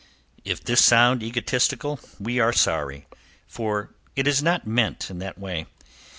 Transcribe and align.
If 0.43 0.63
this 0.63 0.83
sound 0.83 1.21
egotistical 1.21 1.99
we 2.19 2.39
are 2.39 2.51
sorry, 2.53 3.05
for 3.45 3.93
it 4.15 4.25
is 4.27 4.41
not 4.41 4.65
meant 4.65 5.11
in 5.11 5.19
that 5.19 5.37
way. 5.37 5.67